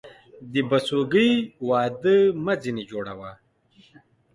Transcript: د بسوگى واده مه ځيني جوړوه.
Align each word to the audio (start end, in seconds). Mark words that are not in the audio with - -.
د 0.51 0.53
بسوگى 0.69 1.29
واده 1.67 2.15
مه 2.43 2.53
ځيني 2.61 2.83
جوړوه. 2.91 3.31